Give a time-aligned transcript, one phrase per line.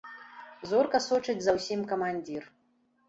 [0.69, 2.43] Зорка сочыць за ўсім камандзір.